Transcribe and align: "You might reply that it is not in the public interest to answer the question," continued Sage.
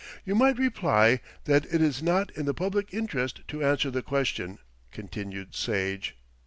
"You 0.25 0.33
might 0.33 0.57
reply 0.57 1.19
that 1.43 1.71
it 1.71 1.79
is 1.79 2.01
not 2.01 2.31
in 2.31 2.47
the 2.47 2.55
public 2.55 2.91
interest 2.91 3.41
to 3.49 3.63
answer 3.63 3.91
the 3.91 4.01
question," 4.01 4.57
continued 4.91 5.53
Sage. 5.53 6.17